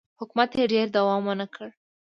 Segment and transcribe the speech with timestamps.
[0.19, 1.67] حکومت یې ډېر دوام ونه کړ.